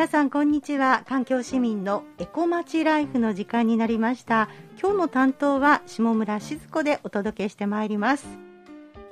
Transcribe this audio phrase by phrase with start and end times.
[0.00, 1.04] 皆さんこんにちは。
[1.06, 4.48] 環境市民のエコまちライフの時間になりました。
[4.80, 8.26] 今日の担当は下村静子でお届けしてまいります。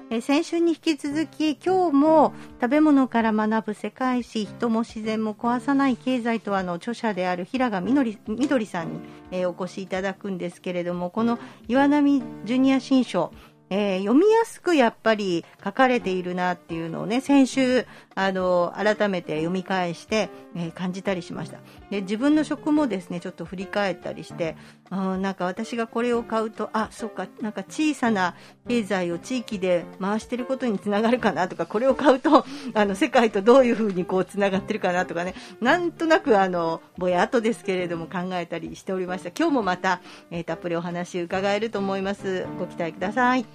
[0.09, 9.01] え先週に引き続き今日も食べ物から学ぶ世界史人も自然も壊さない経済とはの著者である平賀みのりみどりさんに、
[9.31, 13.31] えお越しいただくんですけれどもこの岩波ジュニア新書
[13.71, 21.59] えー、読みやすくやっぱり書かれているなっていうのをね、先週、あの、改めて読み返して、えー、感じたりしました。
[21.91, 24.57] で、自分の職もですね、ちょっと振り返ったりして、
[24.91, 28.35] うん、なんか私がこれを買うと、あ、そっか、なんか小さな
[28.67, 39.31] 経済を地域で回してることにつながるかなとか、これを買うと、 あの、世界とどういうふうにこうつながってるかなとかね、なんとなくあの、ぼやっとですけれども考えたりしておりました。
[39.31, 42.47] 今日もまた、えー、たっぷりお話伺えると思います。
[42.59, 43.47] ご期待ください。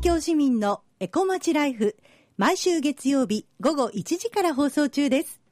[0.00, 1.94] 環境市民のエコまちライフ
[2.38, 5.42] 毎週月曜日午後1時から放送中です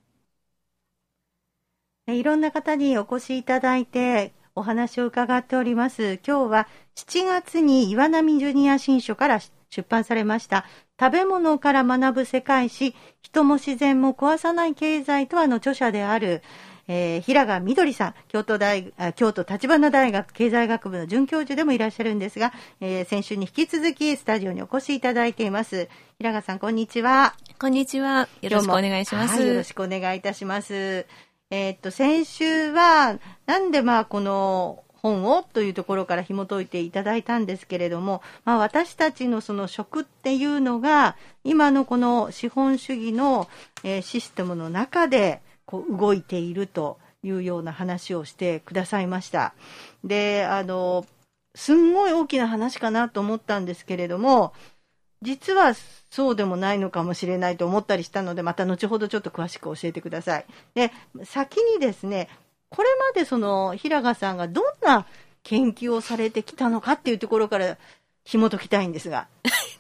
[2.07, 6.19] いろんな方にお越しいただいてお話を伺っております。
[6.27, 10.65] 今日は7月に岩波ジュニア新書から出版されました
[10.99, 16.43] 食べ物から学ぶ世界史人も自然も壊さない経済とはの著者である、
[16.89, 25.89] えー、平賀みどりさん京都大京都立花大学経済学部の准教授でもいらっしゃるんですが、えー、先週に引き続きスタジオにお越しいただいています。
[26.19, 27.35] 平賀さんこんにちは。
[27.61, 28.29] こんにちは。
[28.41, 31.07] よろしくお願いします、はい、よろしくお願いいたします。
[31.51, 43.49] えー、っと、先週は、なんでまあ、この本をというところから紐解いていただいたんですけれども、まあ、私たちのその食っていうのが、今のこの資本主義の、
[43.83, 49.53] えー、システムの中で、こう、動いているというような話をしてくださいました。
[50.03, 51.05] で、あの、
[51.55, 54.55] すんごい大きな話かなと思ったんですけれども、
[55.21, 55.75] 実は
[56.11, 60.47] そうでもないのかもしれないと思ったりしたので、また後ほどちょっと詳しく教えてください。
[60.75, 60.91] で、
[61.25, 62.31] 先にですね、
[62.71, 65.07] これまでその平賀さんがどんな
[65.43, 67.77] 研究をされてきたのかっていうところから
[68.25, 69.27] 紐解きたいんですが。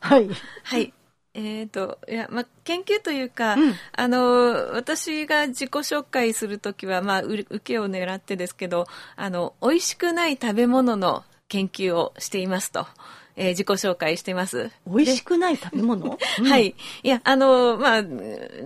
[0.00, 0.28] はい。
[0.64, 0.92] はい。
[1.38, 12.86] えっ、ー、と、いや、まあ、研究というか、うん、あの、私が自己紹介するときは、まあ、受けを狙ってですけど、あの、美味しくない食べ物の研究をしていますと。
[13.38, 14.70] えー、自己紹介してます。
[14.86, 16.74] 美味しくない食べ物、うん、はい。
[17.02, 18.02] いや、あの、まあ、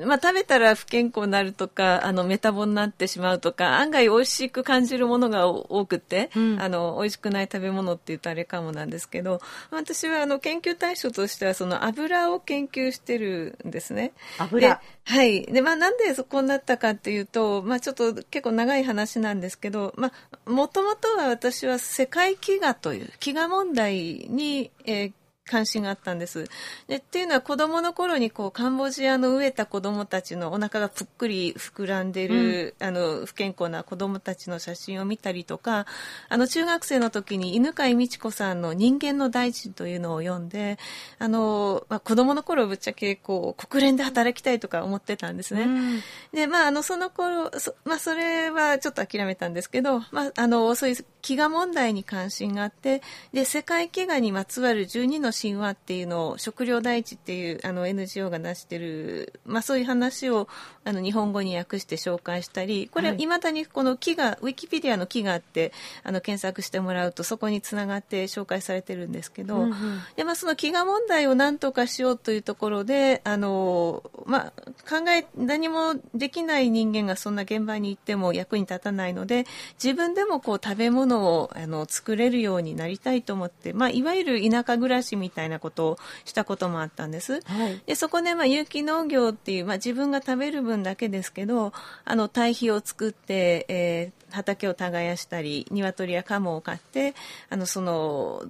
[0.07, 9.41] まあ、食べたら不健康になるとか、あの、メタボになってしまうとか、案外美味しく感じるものが多くて、うん、あの、美味しくない食べ物って言うとあれかもなんですけど、
[9.71, 14.13] 私はあの、研究対象としては、その油を研究してるんですね。
[14.39, 15.43] 油はい。
[15.47, 20.13] で、まあ、なんでそこになったかっていうと、まあ、ちょっと結構長い話なんですけど、ま
[20.47, 23.95] あ、もともとは私は世界飢餓という、飢餓問題
[24.29, 25.13] に、えー、
[25.45, 26.45] 関心があったんです。
[26.87, 35.87] でっていうのは子供の頃にこうカンボジアの飢えた子供たちのお腹がぷっくり膨らんでる、うん、あの不健康な子供たちの写真を見たりとか
[36.29, 40.79] あの中学生の時に犬飼美智子さんの「人間の大臣」というのを読んで
[41.19, 45.63] あの、まあ、子供の頃ぶっちゃけこう国連で働きたいとか思ってたんですね。
[45.63, 46.03] うん、
[46.33, 53.03] でまああのその頃そ,、まあ、それはちょっと諦めたんですけど、まあ、あのそういう飢餓問題に関心があって
[53.33, 60.49] で世界飢餓にまつわる12の神話っていうのを食料第一っていうあの NGO が出してる、まあ、そういう話を
[60.85, 63.27] あの日本語に訳して紹介したりこれい。
[63.27, 65.73] まだにこの木がウィキペディアの木があって
[66.03, 74.53] あの検索してもらうとそこにつながって紹介されてるんですけど、うんうん、でまあ、その飢餓問題を何とかしようというところであの、まあ、
[74.89, 79.47] 考え何もできない人間がそんな現場に行っても役に立たないので
[79.83, 87.41] 自分でもこう食べ物をあの作れるようになりたいと思って、まあ、いわゆる田舎暮らしみたいなことをしたこともあったんです。
[87.43, 91.73] はい、でそこで、まあ、有機農業っていう、まあ、自分が食べる分だけですけど
[92.05, 97.15] あの堆肥を作って、えー、畑を耕したり鶏や鴨を飼って
[97.49, 98.43] あのその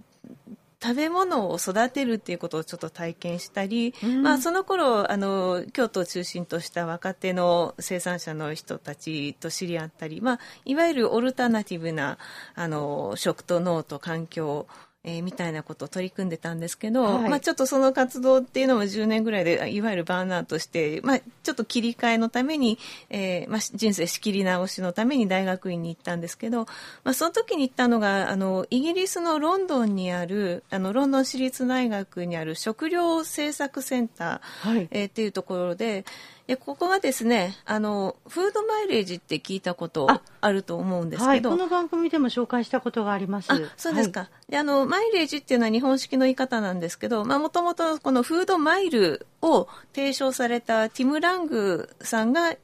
[0.83, 12.19] 食べ物を育てるっていうことをちょっと体験したり、うん、まあその頃あの京都を中心とした若手の生産者の人たちと知り合ったり、まあ、いわゆるオルタナティブな
[12.57, 14.67] あの食と脳と環境
[15.05, 22.79] えー、みたいなことを取り組んでたんですけど、はい、まあちょっとその活動っていうのも10年ぐらいでいわゆるバーンアウトして、まあちょっと切り替えのために、
[23.11, 26.67] えー、まあ人生仕切り直しのために大学院に行ったんですけど、
[27.03, 36.05] まあその時に行ったのが、あの、イギリスのロンドンにある、あの、ロンドン市立大学にある食料政策センター、はい、えー、っていうところで、
[36.47, 40.09] でここはですねあのフードマイレージって聞いたこと
[40.41, 43.53] あると思うんですけど、はい、この番組でも紹介したことがあります。
[43.53, 52.57] あそうですか、はい、であのマイレージっていうのは日本式の言い方なんですけどもともとこのフードマイルを提唱されたティム・ラングさんが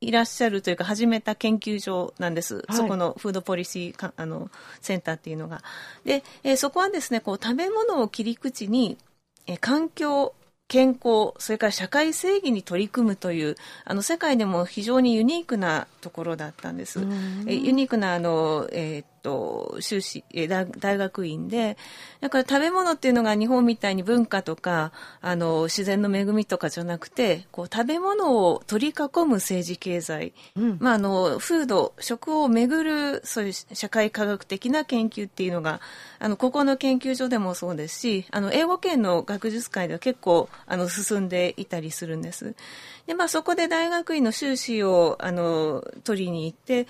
[0.00, 4.50] いらっしゃるというか始めた研究所なんです、はい、そこのフードポリシーあの
[4.80, 5.62] センターっていうのが。
[6.04, 8.98] で、えー、そこはですねこう食べ物を切り口に、
[9.46, 10.34] えー、環境
[10.68, 17.00] 健康、それから社会正義に取り組むという、あの、世界でも非常にユニークなところだったんです。
[17.46, 21.76] えユニークな、あの、えー、っと、修士、え大学院で、
[22.20, 35.80] だから食べ物っていうのが日本みたいに文化とか、あの、自然の恵みとかじゃなくて、こう、食べ物を取り囲む政治経済、うん、まあ、あの、フード、食をめぐる、そういう社会科学的な研究っていうのが、
[36.20, 42.54] あの、ここの研究所でもそうですし、あの、英語圏の学術会では結構、あの、進んでいたりするんです。
[43.08, 46.86] で、まあ、そこで大学院の修士を、あの、取りに行って、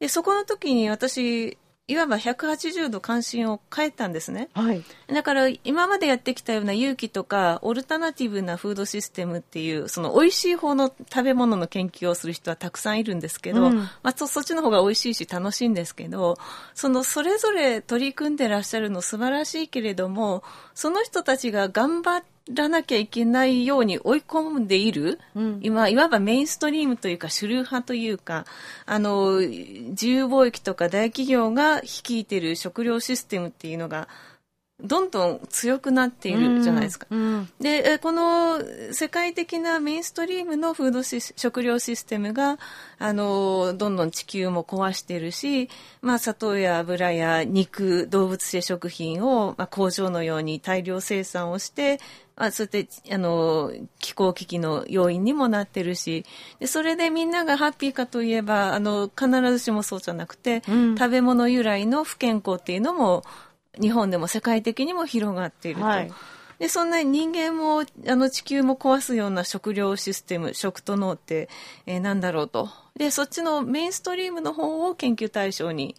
[0.00, 1.58] で、そこの時に私、
[1.90, 4.48] いわば180度関心を変えたんですね。
[4.54, 4.84] はい。
[5.08, 16.38] だから今までやってきたような勇気とかオルタナティブなフードシステムっていうその美味しい方の食べ物の研究をする人はたくさんいるんですけど、うん、まあそっちの方が美味しいし楽しいんですけど、
[16.74, 20.44] そのそれぞれ取り組んでらっしゃるの素晴らしいけれども、
[20.74, 28.44] その人たちが頑張ってらなきゃいけないように追い込んでいる、うん、今いわばメインストリームというか主流派というか
[28.86, 34.08] あの自由貿易とか大企業が率いている食料システムっていうのが
[34.82, 37.06] どんどん強くなっているじゃないですか。
[37.10, 38.60] うんうん、で、この
[38.92, 42.58] 世界的なメインストリームのフード食料システムが、
[42.98, 45.68] あの、どんどん地球も壊してるし、
[46.02, 52.00] まあ、砂糖や油や肉、動物性食品を、まあ、工場のように大量生産をして、
[52.40, 56.24] まあ、そうやって、あの、気候危機の要因にもなってるし、
[56.58, 63.24] で、それでみんながハッピーかといえば、あの、必ずしもそうじゃなくて、うん、食べ物由来の不健康っていうのも、
[63.80, 65.86] 日本でも世界的にも広がっていると。
[65.86, 66.12] はい。
[66.60, 71.48] でそんな人間もあの地球も壊すような食料システム食と脳って、
[71.86, 72.68] えー、何だろうと。
[72.96, 75.96] でそっちのメインストリームの方を研究対象に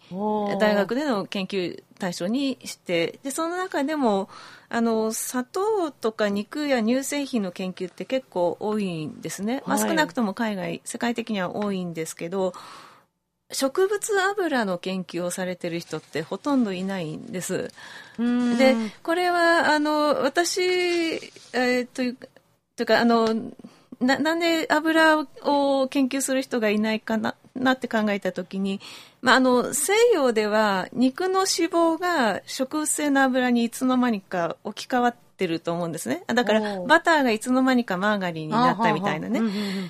[0.60, 4.28] 大学での研究対象にしてでその中でも
[4.68, 12.52] あの砂糖とか肉や乳製品の研究って結構多いんですね、まあ、少なくとも海外世界的には多いんですけど
[13.52, 17.70] 植物油の研究をされてる人ってほとんどいないんです。
[18.18, 22.16] で、これは、あの、私、えー、という、
[22.76, 23.28] というか、あの、
[24.00, 28.80] な、なんで油を研究する人がいないかな、なって考えたときに、
[29.20, 36.22] まあ、あの、西洋では肉の脂肪が植物性の油にいつの間にか置き換わってってると思うんですね。
[36.28, 39.40] だから、バターがいつの間にかマーガリンになったみたいなね。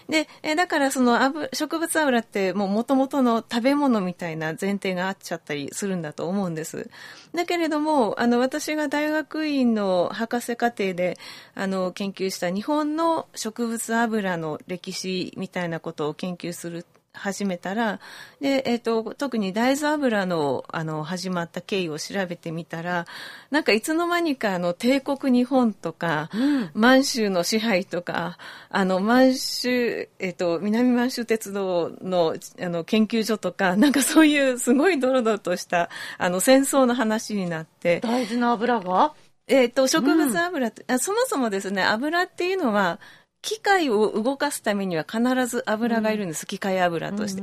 [0.08, 6.88] で、えだからその油植物油ってもう元々の食べ物みたいな前提があっちゃったりするんだと思うんです。
[7.34, 11.19] だけれども、あの、私が大学院の博士課程で、
[11.54, 18.00] あの、研究した日本の植物油の歴史みたいなことを研究する始めたら、
[18.41, 23.07] で、えっ、ー、と、特に大豆油の、あの、始まった経緯を調べてみたら、
[23.50, 28.38] なんかいつの間にか、あの、帝国日本とか、うん、満州の支配とか、
[28.71, 38.00] あの、満州、えっ、ー、と、南満州鉄道の、あの、研究所とか、なんかそういうすごいドロドロとした、あの、戦争の話になって。
[38.00, 39.14] 大豆の油が？
[39.49, 43.00] えっ、ー、と、植物油うん、そもそもですね、油っていうのは、
[43.42, 47.42] 機械を動かすためには必ず油がいるんです、うん、機械油として。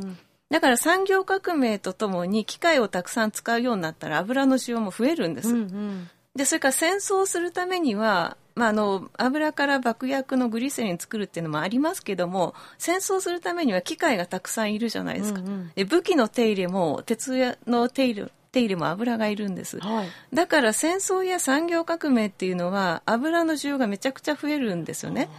[0.49, 5.49] だから産業革命とともに機械をたくさん使うようになったら油の使用も増えるんです。
[5.49, 15.39] うんうん、で、それから戦争するためには、まあ、あの、油から爆薬のグリセリン作るっていうのもありますけども、戦争するためには機械がたくさんいるじゃないですか。
[15.39, 25.29] うんうん、で武器の手入れも、鉄の手入れ、手入れも油がいるんです、はい、だから戦争や産業革命っていうのは油の需要がめちゃくちゃ増えるんですよね。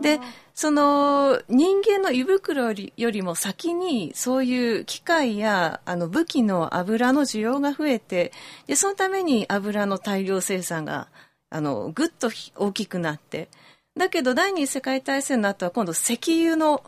[0.00, 0.20] で、
[0.54, 8.32] その人間の胃袋よりも先にそういう機械やあの武器の油の需要が増えて、
[8.66, 11.08] で、そのために油の大量生産が
[11.50, 13.48] あのぐっと大きくなって、
[13.96, 16.82] だけど第二次世界大戦の後は今度石油の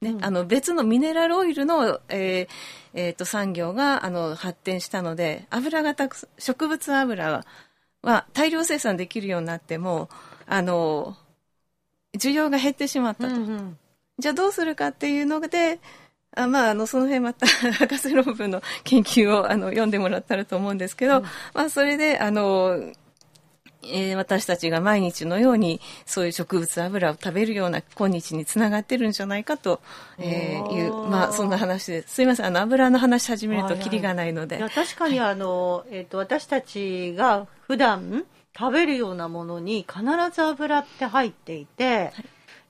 [0.00, 2.48] ね、うん、あの別のミネラルオイルの、えー
[2.94, 7.46] えー、と産業があの発展したので油がたく植物油は
[8.02, 10.08] は大量生産できるようになっても
[10.46, 11.16] あの
[12.16, 13.34] 需要が減ってしまったと。
[13.34, 13.78] うんうん、
[14.18, 15.80] じゃあどうするかっていうので、
[16.36, 21.22] あまあ、あの、その辺また博士論文の研究をあの読んでもらったらと思うんですけど、うん、
[21.54, 22.92] まあ、それで、あの、
[23.82, 29.80] えー、私たちが毎日のようにそういう植物油を食べるような今日につながってるんじゃないかと、
[30.18, 32.14] えー、いう、まあそんな話です。
[32.14, 34.56] すいません、あの油の話始めるとキリがないので。
[34.56, 38.26] はいはい、確かにあの、えっ、ー、と、私たちが普段
[38.58, 40.02] 食べるようなものに必
[40.32, 42.12] ず油って入っていて、はい。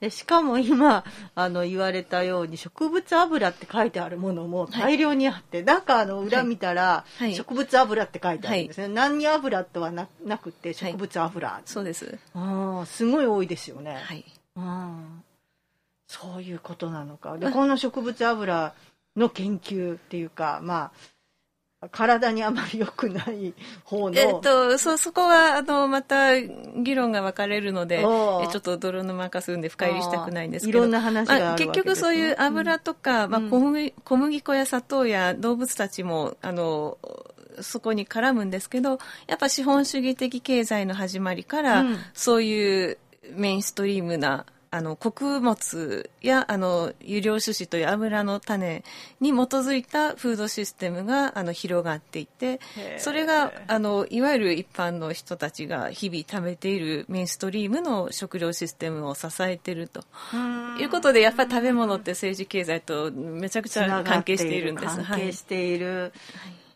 [0.00, 12.18] でしかも今あの言われたように植物油って書いてあるものも大量にあって、はい、中あの裏見たら、植物油って書いてあるんですね、はい、何油とはななくて植物油、はい、そうです。
[12.34, 13.98] あすごい多いですよね。
[14.02, 14.24] はい。
[14.56, 14.96] あ
[16.06, 17.36] そういうことなのか。
[17.36, 18.74] でこの植物油
[19.16, 20.92] の研究っていうかまあ
[21.88, 24.18] 体にあまり良くない方の。
[24.18, 30.78] えっと、そ、そこは、あの、また、議論が分かれるので、えちょっと泥沼化するんで深入りしたくないんですけど。
[30.78, 36.98] いろんな話があるわけです、ね、結局そういう油とか、うん、まあ小麦、小麦粉や砂糖や動物たちも、あの、
[37.62, 42.98] そこに絡むんですけど、やっぱ資本主義的経済の始まりから、うん、そういう
[43.32, 48.84] メインストリームなあの穀物やあの有料種子という油の種
[49.20, 52.60] に基づいたフードシステムがあの広がっていて
[52.98, 60.04] それがあのいわゆる一般の人たちが日々食べているメインストリームの食料システムを支えていると。
[60.78, 64.96] いうことでやっぱり食べ物って政治経済とめちゃくちゃ関係しているんです。
[65.02, 66.12] 関係している、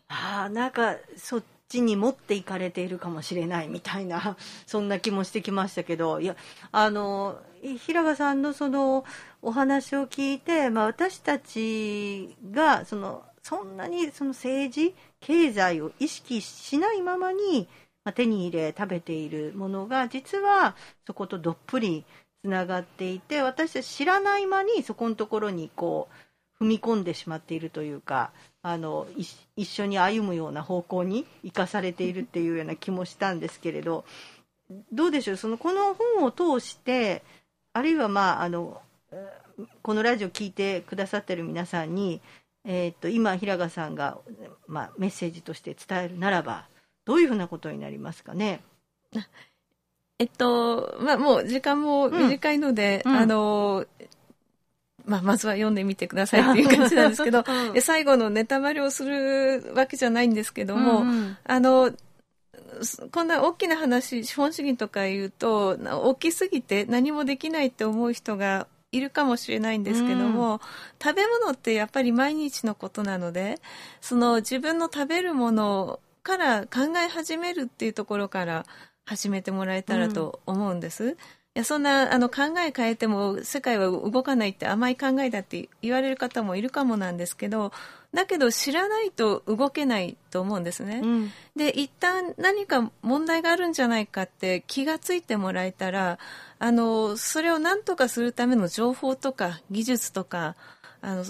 [0.07, 1.41] はい、あなんかそ
[1.75, 6.35] ちに持っていかれているかもしれないみたいな そんな気もしてきましたけどいや
[6.71, 7.39] あの
[7.85, 9.05] 平賀さんのその
[9.41, 17.67] お話を聞いて、まあ、私たちがそのそんなにその政治経済を意識しないままに、
[18.03, 22.05] まあ、手に入れ食べているものが実はそことどっぷり
[22.43, 26.24] つながっていて私たち知らない間にそこのところにこう
[26.65, 28.31] 踏み込んでしまっているというか
[28.61, 34.03] あの一緒に歩むような方向に生かされているっていうような気もしたんですけれど
[34.91, 35.37] どうでしょう？
[35.37, 37.21] そのこの本を通して
[37.73, 38.81] あるいはまああの
[39.83, 42.19] このラジオ聞いてくださってる皆さんに、
[42.65, 44.17] えー、と今平賀さんが、
[44.67, 46.65] まあ、メッセージとして伝えるならば
[47.05, 48.61] どういうふうなことになりますかね？
[50.17, 53.85] えっと、まあ、もう時間も短いので、うん、あの、
[55.05, 57.43] まあ、まずは読んでみてくださいっていう感じなんですけど、
[57.73, 61.91] うん、最後のネタバレをするわけじゃないんですけども、うんうん、あの、
[63.11, 70.59] こんな大きな話、資本主義とか言うと、大きすぎて何もできないって思う人がいるかもしれないんですけども、うん、
[71.01, 73.61] 食べ物ってやっぱり毎日のことなので、
[74.01, 78.65] その自分の食べるものから考え始めるっていうところから
[79.05, 81.03] 始めてもらえたらと思うんです。
[81.03, 81.17] うん
[81.55, 87.71] やそんなあの考え変えても世界は動かないって甘い考えだって言われる方もいるかもなんですけど
[88.13, 91.01] だけど知らないと動けないと思うんですね。
[91.03, 96.19] うん、で一旦何か問題があるんじゃないかって気がついてもらえたら
[96.59, 100.55] あのそれを何とかするための情報とか技術とか
[101.05, 101.23] あの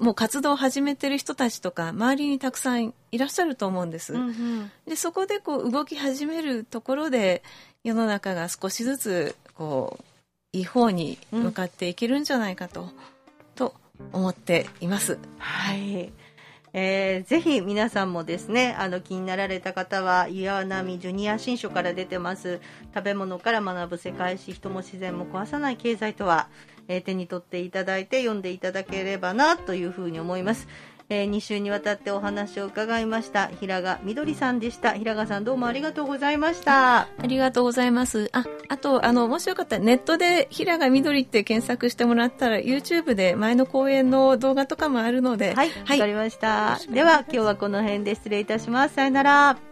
[0.00, 4.12] もう活動を始めてる人たちとか周りにたくさんいらっしゃると思うんです。
[4.12, 7.42] うんうん、でそこでこう動き始めるところで
[7.82, 10.04] 世の中が少しずつこう
[10.52, 12.90] いい方に向かっていけるんじゃないかと、うん、
[13.54, 13.74] と
[14.12, 15.18] 思っています。
[15.38, 16.12] はい。
[16.74, 22.62] えー、ぜひ皆さんもですねあの気になられた方は岩波ジュニア新書から出てます
[22.94, 26.48] 食べ物から学ぶ世界史人も自然も壊さない経済とは、
[26.88, 30.68] えー、手に取っていただいて読んでいただければなというふうに思います。
[31.08, 33.48] えー、2週にわたってお話を伺いました。
[33.48, 34.92] 平賀みどりさんでした。
[34.92, 37.00] 平賀さんどうもありがとうございました。
[37.00, 38.30] ありがとうございます。
[38.32, 45.54] ああとあのもしよかったらネットで平賀みどりって検索してもらったら YouTube で前の公演の動画とかもあるので。
[45.54, 46.80] はいわ、はい、かりました。
[46.90, 48.94] では今日はこの辺で失礼いたします。
[48.94, 49.71] さよなら